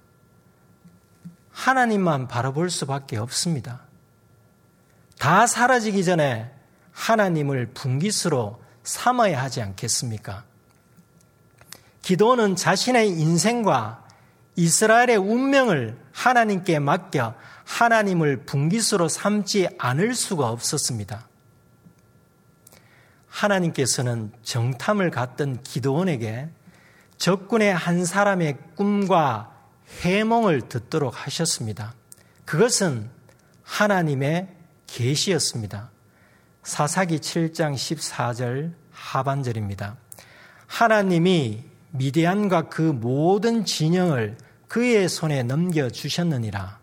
하나님만 1.51 2.27
바라볼 2.27 2.69
수밖에 2.69 3.17
없습니다. 3.17 3.81
다 5.19 5.45
사라지기 5.47 6.03
전에 6.03 6.51
하나님을 6.91 7.71
분기수로 7.73 8.61
삼아야 8.83 9.41
하지 9.41 9.61
않겠습니까? 9.61 10.43
기도는 12.03 12.55
자신의 12.55 13.09
인생과 13.09 14.05
이스라엘의 14.55 15.17
운명을 15.17 15.97
하나님께 16.11 16.77
맡겨 16.77 17.33
하나님을 17.63 18.45
분기수로 18.45 19.07
삼지 19.07 19.69
않을 19.79 20.13
수가 20.13 20.49
없었습니다. 20.49 21.27
하나님께서는 23.27 24.31
정탐을 24.43 25.09
갔던 25.09 25.63
기도원에게 25.63 26.49
적군의 27.17 27.73
한 27.73 28.05
사람의 28.05 28.57
꿈과 28.75 29.51
해몽을 30.01 30.67
듣도록 30.67 31.25
하셨습니다. 31.25 31.95
그것은 32.45 33.09
하나님의 33.63 34.49
계시였습니다. 34.87 35.89
사사기 36.63 37.19
7장 37.19 37.73
14절 37.73 38.73
하반절입니다. 38.91 39.95
하나님이 40.67 41.72
미디안과 41.95 42.69
그 42.69 42.81
모든 42.81 43.65
진영을 43.65 44.35
그의 44.67 45.07
손에 45.07 45.43
넘겨 45.43 45.89
주셨느니라. 45.89 46.79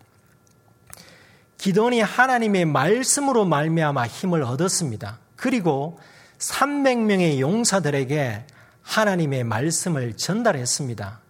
기돈이 1.58 2.00
하나님의 2.00 2.64
말씀으로 2.64 3.44
말미암아 3.44 4.06
힘을 4.06 4.42
얻었습니다. 4.42 5.18
그리고 5.34 5.98
300명의 6.38 7.40
용사들에게 7.40 8.46
하나님의 8.82 9.44
말씀을 9.44 10.16
전달했습니다. 10.16 11.20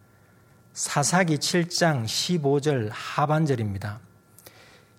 사사기 0.74 1.38
7장 1.38 2.04
15절 2.04 2.90
하반절입니다. 2.92 3.98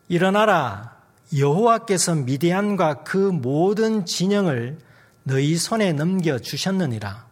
일어나라 0.09 0.97
여호와께서 1.37 2.15
미디안과 2.15 3.03
그 3.03 3.17
모든 3.17 4.05
진영을 4.05 4.79
너희 5.23 5.55
손에 5.55 5.93
넘겨 5.93 6.39
주셨느니라. 6.39 7.30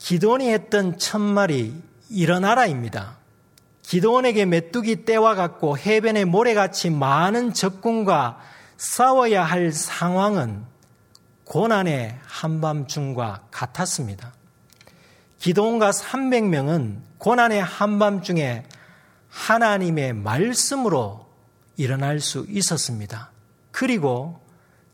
기도원이 0.00 0.50
했던 0.50 0.98
첫 0.98 1.20
말이 1.20 1.74
일어나라입니다. 2.08 3.18
기도원에게 3.82 4.46
메뚜기 4.46 5.04
떼와 5.04 5.34
같고 5.34 5.78
해변의 5.78 6.24
모래같이 6.24 6.90
많은 6.90 7.52
적군과 7.52 8.40
싸워야 8.76 9.44
할 9.44 9.72
상황은 9.72 10.64
고난의 11.44 12.18
한밤중과 12.24 13.48
같았습니다. 13.50 14.32
기도원과 15.38 15.90
300명은 15.90 17.00
고난의 17.18 17.62
한밤중에 17.62 18.64
하나님의 19.28 20.14
말씀으로 20.14 21.26
일어날 21.76 22.20
수 22.20 22.46
있었습니다. 22.48 23.30
그리고 23.70 24.40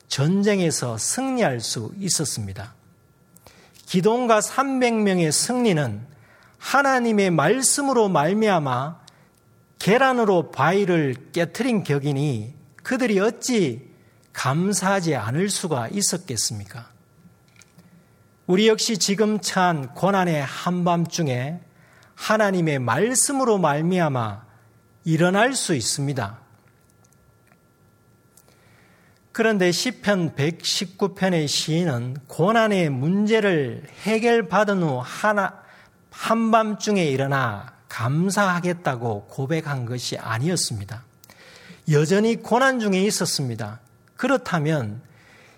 전쟁에서 0.08 0.98
승리할 0.98 1.60
수 1.60 1.92
있었습니다. 1.98 2.75
기동과 3.86 4.40
300명의 4.40 5.32
승리는 5.32 6.06
하나님의 6.58 7.30
말씀으로 7.30 8.08
말미암아 8.08 9.00
계란으로 9.78 10.50
바위를 10.50 11.30
깨뜨린 11.32 11.84
격이니 11.84 12.54
그들이 12.82 13.20
어찌 13.20 13.88
감사하지 14.32 15.14
않을 15.14 15.48
수가 15.48 15.88
있었겠습니까? 15.88 16.90
우리 18.46 18.68
역시 18.68 18.98
지금 18.98 19.40
찬 19.40 19.94
고난의 19.94 20.42
한밤중에 20.44 21.60
하나님의 22.14 22.78
말씀으로 22.80 23.58
말미암아 23.58 24.44
일어날 25.04 25.54
수 25.54 25.74
있습니다. 25.74 26.45
그런데 29.36 29.70
시편 29.70 30.34
119편의 30.34 31.46
시인은 31.46 32.16
고난의 32.26 32.88
문제를 32.88 33.82
해결받은 34.04 34.82
후 34.82 35.02
하나 35.04 35.60
한밤중에 36.10 37.04
일어나 37.04 37.74
감사하겠다고 37.90 39.26
고백한 39.26 39.84
것이 39.84 40.16
아니었습니다. 40.16 41.04
여전히 41.90 42.36
고난 42.36 42.80
중에 42.80 43.02
있었습니다. 43.02 43.80
그렇다면 44.16 45.02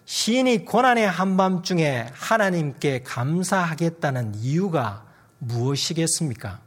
시인이 0.07 0.64
고난의 0.64 1.09
한밤중에 1.09 2.09
하나님께 2.12 3.05
감사하겠다는 3.05 4.35
이유가 4.38 5.07
무엇이겠습니까? 5.38 6.59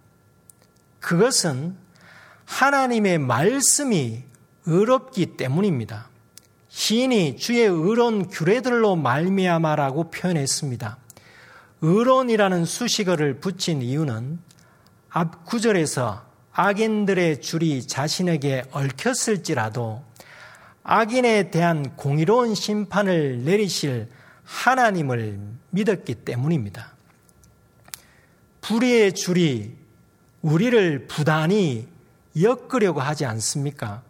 그것은 1.02 1.76
하나님의 2.46 3.18
말씀이 3.18 4.24
의롭기 4.66 5.36
때문입니다. 5.36 6.11
시인이 6.72 7.36
주의 7.36 7.66
의로운 7.66 8.30
규례들로 8.30 8.96
말미암아라고 8.96 10.10
표현했습니다. 10.10 10.98
의론이라는 11.82 12.64
수식어를 12.64 13.42
붙인 13.42 13.82
이유는 13.82 14.40
앞 15.10 15.46
구절에서 15.46 16.24
악인들의 16.54 17.42
줄이 17.42 17.86
자신에게 17.86 18.64
얽혔을지라도 18.72 20.02
악인에 20.84 21.52
대한 21.52 21.96
공의로운 21.98 22.56
심판을 22.56 23.44
내리실 23.44 24.10
하나님을 24.46 25.40
믿었기 25.72 26.16
때문입니다. 26.16 26.94
불의의 28.62 29.14
줄이 29.14 29.76
우리를 30.42 31.08
부단히 31.08 31.88
엮으려고 32.42 33.02
하지 33.02 33.26
않습니까? 33.26 34.04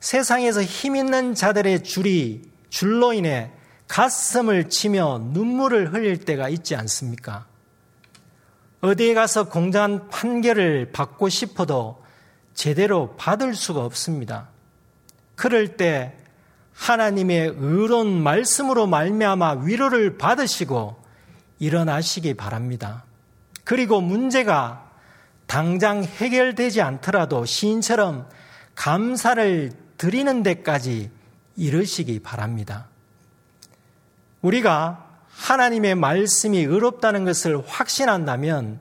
세상에서 0.00 0.62
힘 0.62 0.96
있는 0.96 1.34
자들의 1.34 1.82
줄이 1.84 2.42
줄로 2.70 3.12
인해 3.12 3.50
가슴을 3.88 4.68
치며 4.68 5.20
눈물을 5.32 5.92
흘릴 5.92 6.24
때가 6.24 6.48
있지 6.48 6.76
않습니까? 6.76 7.46
어디에 8.80 9.14
가서 9.14 9.48
공정한 9.48 10.08
판결을 10.08 10.92
받고 10.92 11.28
싶어도 11.28 12.02
제대로 12.54 13.16
받을 13.16 13.54
수가 13.54 13.84
없습니다. 13.84 14.48
그럴 15.34 15.76
때 15.76 16.14
하나님의 16.74 17.54
의로운 17.56 18.22
말씀으로 18.22 18.86
말미암아 18.86 19.62
위로를 19.64 20.16
받으시고 20.16 20.96
일어나시기 21.58 22.34
바랍니다. 22.34 23.04
그리고 23.64 24.00
문제가 24.00 24.88
당장 25.46 26.04
해결되지 26.04 26.82
않더라도 26.82 27.44
시인처럼 27.44 28.28
감사를 28.74 29.72
드리는 29.98 30.42
데까지 30.42 31.10
이르시기 31.56 32.20
바랍니다. 32.20 32.86
우리가 34.40 35.06
하나님의 35.28 35.94
말씀이 35.96 36.58
의롭다는 36.58 37.24
것을 37.24 37.62
확신한다면 37.66 38.80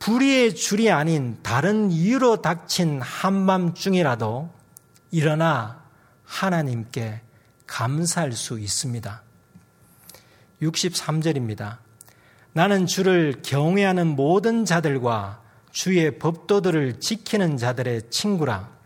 불의의 0.00 0.54
줄이 0.54 0.90
아닌 0.90 1.38
다른 1.42 1.90
이유로 1.90 2.42
닥친 2.42 3.00
한밤중이라도 3.00 4.50
일어나 5.10 5.82
하나님께 6.24 7.20
감사할 7.66 8.32
수 8.32 8.58
있습니다. 8.58 9.22
63절입니다. 10.62 11.78
나는 12.52 12.86
주를 12.86 13.42
경외하는 13.42 14.06
모든 14.08 14.64
자들과 14.64 15.40
주의 15.70 16.18
법도들을 16.18 16.98
지키는 17.00 17.56
자들의 17.56 18.10
친구라. 18.10 18.79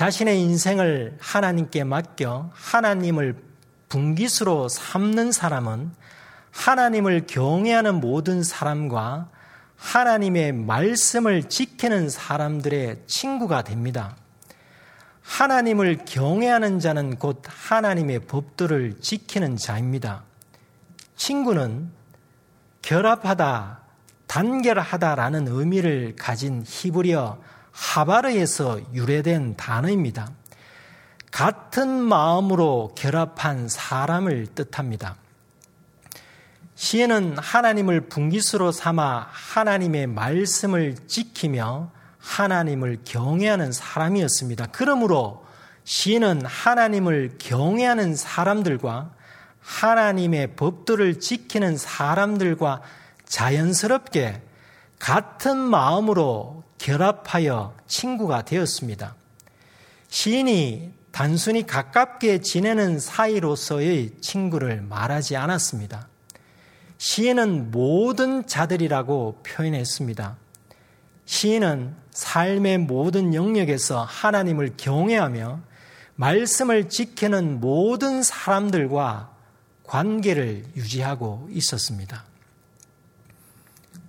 자신의 0.00 0.40
인생을 0.40 1.18
하나님께 1.20 1.84
맡겨 1.84 2.48
하나님을 2.54 3.36
분기수로 3.90 4.70
삼는 4.70 5.30
사람은 5.30 5.92
하나님을 6.52 7.26
경외하는 7.26 7.96
모든 7.96 8.42
사람과 8.42 9.28
하나님의 9.76 10.52
말씀을 10.52 11.50
지키는 11.50 12.08
사람들의 12.08 13.02
친구가 13.06 13.62
됩니다. 13.62 14.16
하나님을 15.20 16.06
경외하는 16.06 16.80
자는 16.80 17.16
곧 17.16 17.42
하나님의 17.46 18.20
법들을 18.20 19.02
지키는 19.02 19.58
자입니다. 19.58 20.22
친구는 21.16 21.90
결합하다, 22.80 23.80
단결하다라는 24.28 25.48
의미를 25.48 26.16
가진 26.16 26.64
히브리어 26.66 27.38
하바르에서 27.72 28.80
유래된 28.92 29.56
단어입니다. 29.56 30.30
같은 31.30 31.88
마음으로 31.88 32.92
결합한 32.96 33.68
사람을 33.68 34.48
뜻합니다. 34.54 35.16
시인은 36.74 37.36
하나님을 37.38 38.08
분기수로 38.08 38.72
삼아 38.72 39.28
하나님의 39.30 40.06
말씀을 40.06 40.96
지키며 41.06 41.90
하나님을 42.18 43.00
경외하는 43.04 43.72
사람이었습니다. 43.72 44.68
그러므로 44.72 45.44
시인은 45.84 46.44
하나님을 46.44 47.36
경외하는 47.38 48.16
사람들과 48.16 49.10
하나님의 49.60 50.56
법들을 50.56 51.20
지키는 51.20 51.76
사람들과 51.76 52.80
자연스럽게 53.26 54.42
같은 54.98 55.56
마음으로 55.56 56.64
결합하여 56.80 57.74
친구가 57.86 58.44
되었습니다. 58.46 59.14
시인이 60.08 60.92
단순히 61.12 61.66
가깝게 61.66 62.40
지내는 62.40 62.98
사이로서의 62.98 64.12
친구를 64.20 64.80
말하지 64.80 65.36
않았습니다. 65.36 66.08
시인은 66.96 67.70
모든 67.70 68.46
자들이라고 68.46 69.42
표현했습니다. 69.46 70.36
시인은 71.26 71.94
삶의 72.12 72.78
모든 72.78 73.34
영역에서 73.34 74.02
하나님을 74.04 74.74
경외하며 74.76 75.60
말씀을 76.16 76.88
지키는 76.88 77.60
모든 77.60 78.22
사람들과 78.22 79.30
관계를 79.84 80.64
유지하고 80.76 81.48
있었습니다. 81.50 82.24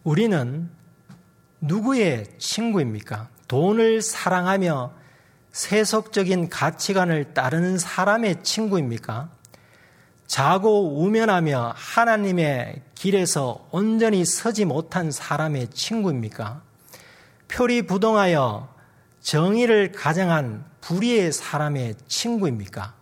우리는 0.03 0.69
누구의 1.61 2.25
친구입니까? 2.39 3.29
돈을 3.47 4.01
사랑하며 4.01 4.93
세속적인 5.51 6.49
가치관을 6.49 7.33
따르는 7.33 7.77
사람의 7.77 8.43
친구입니까? 8.43 9.29
자고 10.25 11.01
우면하며 11.03 11.73
하나님의 11.75 12.81
길에서 12.95 13.67
온전히 13.71 14.25
서지 14.25 14.65
못한 14.65 15.11
사람의 15.11 15.67
친구입니까? 15.69 16.61
표리부동하여 17.47 18.73
정의를 19.21 19.91
가정한 19.91 20.65
불의의 20.79 21.31
사람의 21.31 21.95
친구입니까? 22.07 22.95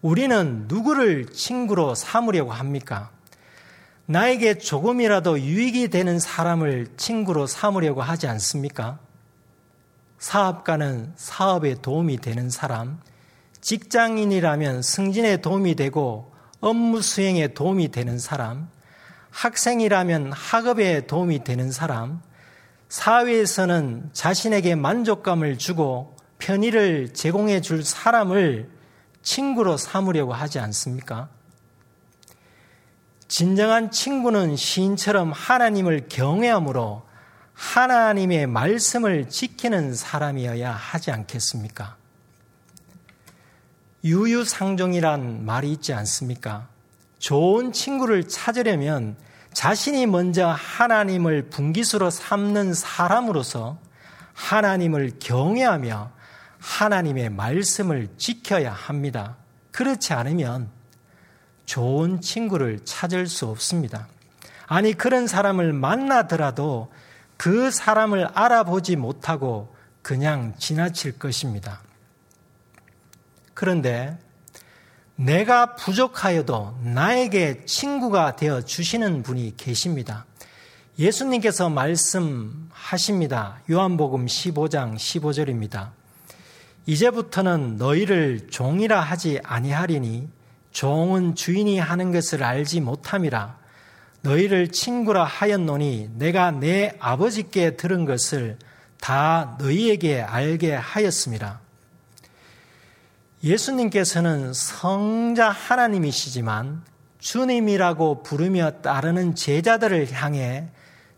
우리는 0.00 0.64
누구를 0.68 1.26
친구로 1.26 1.94
삼으려고 1.94 2.52
합니까? 2.52 3.10
나에게 4.10 4.58
조금이라도 4.58 5.38
유익이 5.38 5.86
되는 5.86 6.18
사람을 6.18 6.88
친구로 6.96 7.46
삼으려고 7.46 8.02
하지 8.02 8.26
않습니까? 8.26 8.98
사업가는 10.18 11.12
사업에 11.14 11.76
도움이 11.76 12.16
되는 12.16 12.50
사람, 12.50 12.98
직장인이라면 13.60 14.82
승진에 14.82 15.36
도움이 15.36 15.76
되고 15.76 16.32
업무 16.58 17.02
수행에 17.02 17.54
도움이 17.54 17.92
되는 17.92 18.18
사람, 18.18 18.68
학생이라면 19.30 20.32
학업에 20.32 21.06
도움이 21.06 21.44
되는 21.44 21.70
사람, 21.70 22.20
사회에서는 22.88 24.10
자신에게 24.12 24.74
만족감을 24.74 25.56
주고 25.56 26.16
편의를 26.40 27.12
제공해 27.12 27.60
줄 27.60 27.84
사람을 27.84 28.70
친구로 29.22 29.76
삼으려고 29.76 30.32
하지 30.32 30.58
않습니까? 30.58 31.28
진정한 33.30 33.92
친구는 33.92 34.56
시인처럼 34.56 35.30
하나님을 35.30 36.08
경외함으로 36.08 37.06
하나님의 37.54 38.48
말씀을 38.48 39.28
지키는 39.28 39.94
사람이어야 39.94 40.72
하지 40.72 41.12
않겠습니까? 41.12 41.96
유유상종이란 44.02 45.44
말이 45.44 45.70
있지 45.70 45.92
않습니까? 45.92 46.66
좋은 47.20 47.72
친구를 47.72 48.26
찾으려면 48.26 49.14
자신이 49.52 50.06
먼저 50.06 50.48
하나님을 50.48 51.50
분기수로 51.50 52.10
삼는 52.10 52.74
사람으로서 52.74 53.78
하나님을 54.34 55.12
경외하며 55.20 56.10
하나님의 56.58 57.30
말씀을 57.30 58.08
지켜야 58.16 58.72
합니다. 58.72 59.36
그렇지 59.70 60.14
않으면 60.14 60.79
좋은 61.70 62.20
친구를 62.20 62.80
찾을 62.84 63.28
수 63.28 63.46
없습니다. 63.46 64.08
아니, 64.66 64.92
그런 64.92 65.28
사람을 65.28 65.72
만나더라도 65.72 66.90
그 67.36 67.70
사람을 67.70 68.26
알아보지 68.34 68.96
못하고 68.96 69.72
그냥 70.02 70.54
지나칠 70.58 71.20
것입니다. 71.20 71.80
그런데 73.54 74.18
내가 75.14 75.76
부족하여도 75.76 76.76
나에게 76.82 77.64
친구가 77.66 78.34
되어 78.34 78.62
주시는 78.62 79.22
분이 79.22 79.56
계십니다. 79.56 80.26
예수님께서 80.98 81.70
말씀하십니다. 81.70 83.60
요한복음 83.70 84.26
15장 84.26 84.96
15절입니다. 84.96 85.92
이제부터는 86.86 87.76
너희를 87.76 88.48
종이라 88.50 89.00
하지 89.00 89.38
아니하리니 89.44 90.39
종은 90.72 91.34
주인이 91.34 91.78
하는 91.78 92.12
것을 92.12 92.42
알지 92.42 92.80
못함이라 92.80 93.58
너희를 94.22 94.68
친구라 94.68 95.24
하였노니 95.24 96.10
내가 96.14 96.50
내 96.50 96.94
아버지께 96.98 97.76
들은 97.76 98.04
것을 98.04 98.58
다 99.00 99.56
너희에게 99.58 100.20
알게 100.20 100.74
하였습니다. 100.74 101.60
예수님께서는 103.42 104.52
성자 104.52 105.48
하나님이시지만 105.48 106.84
주님이라고 107.18 108.22
부르며 108.22 108.70
따르는 108.82 109.34
제자들을 109.34 110.12
향해 110.12 110.68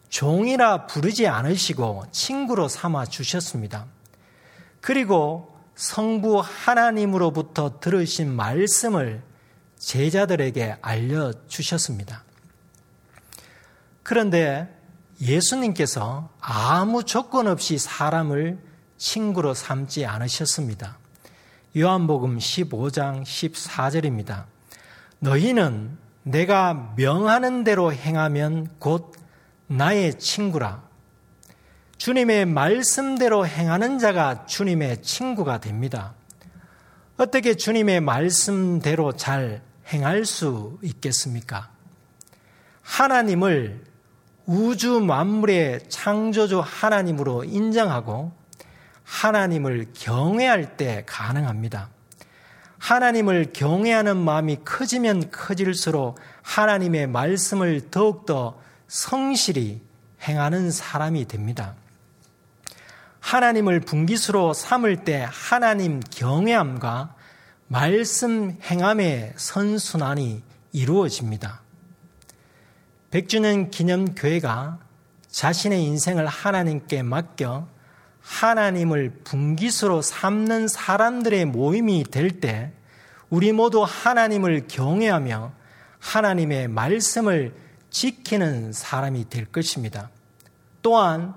종이라 0.09 0.87
부르지 0.87 1.27
않으시고 1.27 2.05
친구로 2.13 2.69
삼아 2.69 3.07
주셨습니다. 3.07 3.87
그리고 4.81 5.57
성부 5.75 6.43
하나님으로부터 6.45 7.81
들으신 7.81 8.31
말씀을 8.31 9.23
제자들에게 9.83 10.77
알려주셨습니다. 10.81 12.23
그런데 14.05 14.73
예수님께서 15.21 16.31
아무 16.41 17.05
조건 17.05 17.49
없이 17.49 17.79
사람을 17.79 18.59
친구로 18.97 19.55
삼지 19.55 20.07
않으셨습니다. 20.07 20.99
요한복음 21.77 22.39
15장 22.39 23.23
14절입니다. 23.25 24.45
너희는 25.19 25.99
내가 26.23 26.95
명하는 26.97 27.65
대로 27.65 27.93
행하면 27.93 28.69
곧 28.79 29.13
나의 29.67 30.19
친구라. 30.19 30.83
주님의 31.97 32.47
말씀대로 32.47 33.47
행하는 33.47 33.99
자가 33.99 34.47
주님의 34.47 35.03
친구가 35.03 35.59
됩니다. 35.59 36.15
어떻게 37.17 37.55
주님의 37.55 38.01
말씀대로 38.01 39.13
잘 39.17 39.63
행할 39.89 40.25
수 40.25 40.79
있겠습니까? 40.83 41.71
하나님을 42.83 43.85
우주 44.47 45.01
만물의 45.01 45.89
창조주 45.89 46.61
하나님으로 46.65 47.45
인정하고 47.45 48.33
하나님을 49.05 49.89
경외할 49.95 50.77
때 50.77 51.05
가능합니다. 51.07 51.91
하나님을 52.79 53.53
경외하는 53.53 54.17
마음이 54.17 54.59
커지면 54.65 55.31
커질수록 55.31 56.19
하나님의 56.43 57.07
말씀을 57.07 57.91
더욱더 57.91 58.61
성실히 58.89 59.81
행하는 60.23 60.71
사람이 60.71 61.29
됩니다. 61.29 61.75
하나님을 63.21 63.81
분기수로 63.81 64.53
삼을 64.53 65.05
때 65.05 65.27
하나님 65.31 66.01
경외함과 66.01 67.15
말씀 67.73 68.59
행함의 68.63 69.33
선순환이 69.35 70.43
이루어집니다. 70.73 71.63
백주년 73.11 73.71
기념교회가 73.71 74.79
자신의 75.31 75.83
인생을 75.83 76.27
하나님께 76.27 77.03
맡겨 77.03 77.67
하나님을 78.21 79.21
분기수로 79.25 80.03
삼는 80.03 80.69
사람들의 80.69 81.47
모임이 81.47 82.05
될 82.05 82.41
때 82.41 82.73
우리 83.31 83.53
모두 83.53 83.87
하나님을 83.89 84.69
경외하며 84.69 85.53
하나님의 85.99 86.69
말씀을 86.69 87.57
지키는 87.89 88.75
사람이 88.75 89.31
될 89.31 89.47
것입니다. 89.47 90.11
또한 90.83 91.35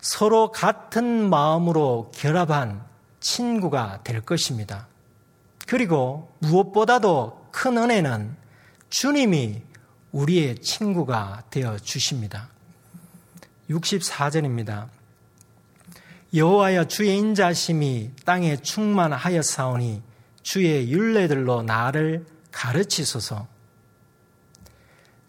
서로 0.00 0.50
같은 0.50 1.28
마음으로 1.28 2.10
결합한 2.14 2.82
친구가 3.20 4.00
될 4.02 4.22
것입니다. 4.22 4.88
그리고 5.68 6.34
무엇보다도 6.38 7.48
큰 7.52 7.76
은혜는 7.76 8.34
주님이 8.88 9.62
우리의 10.12 10.60
친구가 10.60 11.42
되어 11.50 11.76
주십니다. 11.76 12.48
64절입니다. 13.68 14.88
여호와여 16.32 16.84
주의 16.84 17.18
인자심이 17.18 18.12
땅에 18.24 18.56
충만하였사오니 18.56 20.02
주의 20.42 20.90
윤례들로 20.90 21.64
나를 21.64 22.24
가르치소서. 22.50 23.46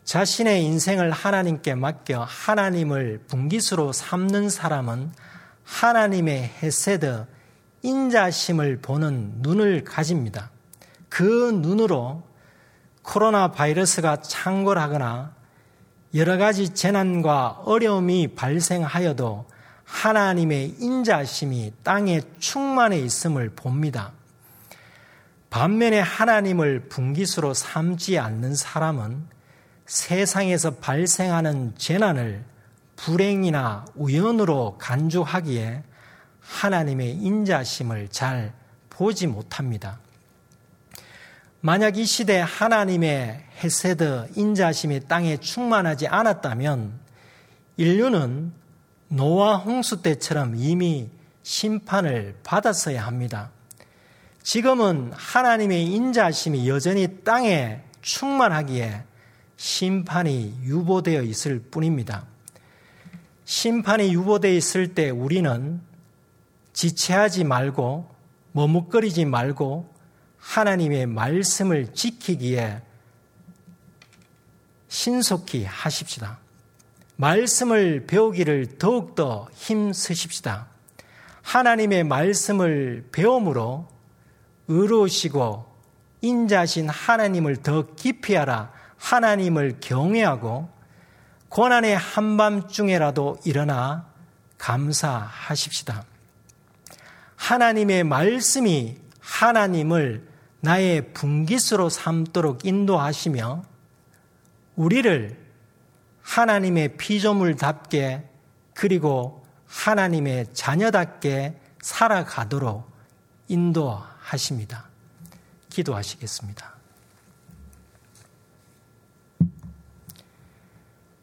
자신의 0.06 0.64
인생을 0.64 1.12
하나님께 1.12 1.76
맡겨 1.76 2.24
하나님을 2.24 3.26
분기수로 3.28 3.92
삼는 3.92 4.50
사람은 4.50 5.12
하나님의 5.66 6.44
헤세드 6.64 7.26
인자심을 7.82 8.80
보는 8.82 9.34
눈을 9.38 9.84
가집니다. 9.84 10.52
그 11.08 11.52
눈으로 11.62 12.24
코로나 13.02 13.52
바이러스가 13.52 14.22
창궐하거나 14.22 15.34
여러 16.16 16.38
가지 16.38 16.74
재난과 16.74 17.62
어려움이 17.66 18.30
발생하여도 18.36 19.46
하나님의 19.86 20.76
인자심이 20.80 21.74
땅에 21.84 22.22
충만해 22.40 23.00
있음을 23.00 23.50
봅니다. 23.50 24.12
반면에 25.50 26.00
하나님을 26.00 26.90
분기수로 26.90 27.54
삼지 27.54 28.20
않는 28.20 28.54
사람은 28.54 29.28
세상에서 29.88 30.76
발생하는 30.76 31.74
재난을 31.76 32.44
불행이나 32.96 33.86
우연으로 33.96 34.78
간주하기에 34.78 35.84
하나님의 36.50 37.14
인자심을 37.14 38.10
잘 38.10 38.54
보지 38.90 39.28
못합니다. 39.28 40.00
만약 41.62 41.98
이 41.98 42.06
시대 42.06 42.40
하나님의 42.40 43.46
헤세드 43.64 44.30
인자심이 44.36 45.02
땅에 45.08 45.38
충만하지 45.38 46.08
않았다면 46.08 47.00
인류는 47.78 48.52
노아 49.10 49.58
홍수 49.58 50.02
때처럼 50.02 50.56
이미 50.58 51.10
심판을 51.44 52.36
받았어야 52.44 53.06
합니다. 53.06 53.52
지금은 54.42 55.12
하나님의 55.14 55.86
인자심이 55.86 56.68
여전히 56.68 57.24
땅에 57.24 57.82
충만하기에 58.02 59.04
심판이 59.58 60.56
유보되어 60.64 61.22
있을 61.22 61.60
뿐입니다. 61.60 62.26
심판이 63.46 64.14
유보되어 64.14 64.52
있을 64.54 64.96
때 64.96 65.10
우리는 65.10 65.82
지체하지 66.80 67.44
말고 67.44 68.10
머뭇거리지 68.54 69.26
말고 69.26 69.94
하나님의 70.38 71.08
말씀을 71.08 71.94
지키기에 71.94 72.82
신속히 74.88 75.66
하십시다. 75.66 76.40
말씀을 77.18 78.06
배우기를 78.08 78.78
더욱더 78.78 79.50
힘쓰십시다. 79.56 80.68
하나님의 81.42 82.06
말씀을 82.06 83.10
배움으로 83.12 83.90
의로우시고 84.70 85.66
인자신 86.22 86.88
하나님을 86.88 87.58
더 87.58 87.94
깊이 87.94 88.38
알아 88.38 88.72
하나님을 88.96 89.82
경외하고 89.82 90.70
고난의 91.50 91.98
한밤중에라도 91.98 93.38
일어나 93.44 94.08
감사하십시다. 94.58 96.06
하나님의 97.40 98.04
말씀이 98.04 98.98
하나님을 99.22 100.28
나의 100.60 101.14
분기수로 101.14 101.88
삼도록 101.90 102.66
인도하시며 102.66 103.64
우리를 104.76 105.40
하나님의 106.22 106.98
피조물답게 106.98 108.30
그리고 108.74 109.46
하나님의 109.68 110.48
자녀답게 110.54 111.58
살아가도록 111.82 112.92
인도하십니다. 113.48 114.90
기도하시겠습니다. 115.70 116.74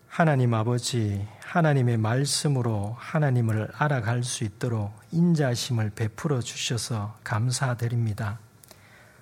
하나님 0.09 0.55
아버지, 0.55 1.27
하나님의 1.47 1.97
말씀으로 1.97 2.97
하나님을 2.99 3.71
알아갈 3.73 4.25
수 4.25 4.43
있도록 4.43 4.93
인자심을 5.13 5.91
베풀어 5.91 6.41
주셔서 6.41 7.17
감사드립니다. 7.23 8.41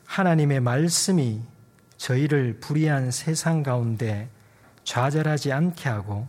하나님의 0.06 0.60
말씀이 0.60 1.42
저희를 1.98 2.60
불의한 2.60 3.10
세상 3.10 3.62
가운데 3.62 4.30
좌절하지 4.84 5.52
않게 5.52 5.88
하고 5.90 6.26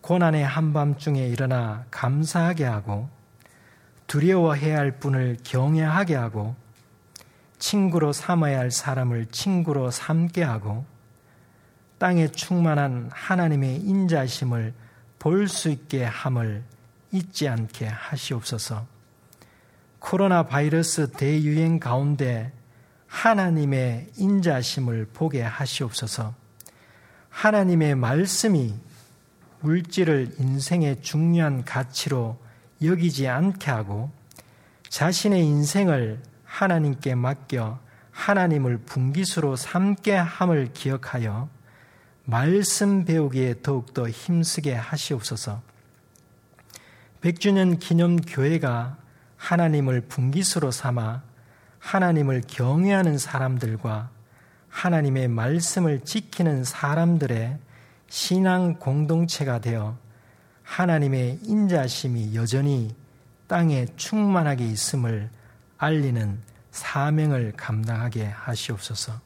고난의 0.00 0.44
한밤중에 0.44 1.24
일어나 1.28 1.84
감사하게 1.92 2.64
하고 2.64 3.08
두려워해야 4.08 4.76
할 4.76 4.98
분을 4.98 5.36
경외하게 5.44 6.16
하고 6.16 6.56
친구로 7.58 8.12
삼아야 8.12 8.58
할 8.58 8.72
사람을 8.72 9.26
친구로 9.26 9.92
삼게 9.92 10.42
하고 10.42 10.84
땅에 11.98 12.26
충만한 12.28 13.08
하나님의 13.12 13.76
인자심을 13.76 14.74
볼 15.18 15.48
수 15.48 15.70
있게 15.70 16.04
함을 16.04 16.62
잊지 17.12 17.48
않게 17.48 17.86
하시옵소서. 17.86 18.86
코로나 19.98 20.44
바이러스 20.44 21.10
대유행 21.12 21.80
가운데 21.80 22.52
하나님의 23.06 24.10
인자심을 24.16 25.08
보게 25.12 25.42
하시옵소서. 25.42 26.34
하나님의 27.30 27.94
말씀이 27.94 28.74
물질을 29.60 30.34
인생의 30.38 31.02
중요한 31.02 31.64
가치로 31.64 32.38
여기지 32.82 33.26
않게 33.26 33.70
하고 33.70 34.10
자신의 34.88 35.44
인생을 35.44 36.22
하나님께 36.44 37.14
맡겨 37.14 37.78
하나님을 38.10 38.78
분기수로 38.78 39.56
삼게 39.56 40.14
함을 40.14 40.72
기억하여 40.72 41.48
말씀 42.28 43.04
배우기에 43.04 43.62
더욱더 43.62 44.08
힘쓰게 44.08 44.74
하시옵소서. 44.74 45.62
백주년 47.20 47.78
기념 47.78 48.16
교회가 48.16 48.98
하나님을 49.36 50.02
분기수로 50.02 50.72
삼아 50.72 51.22
하나님을 51.78 52.42
경외하는 52.48 53.16
사람들과 53.16 54.10
하나님의 54.68 55.28
말씀을 55.28 56.00
지키는 56.00 56.64
사람들의 56.64 57.58
신앙 58.08 58.74
공동체가 58.74 59.60
되어 59.60 59.96
하나님의 60.64 61.38
인자심이 61.44 62.34
여전히 62.34 62.94
땅에 63.46 63.86
충만하게 63.96 64.66
있음을 64.66 65.30
알리는 65.78 66.40
사명을 66.72 67.52
감당하게 67.56 68.26
하시옵소서. 68.26 69.25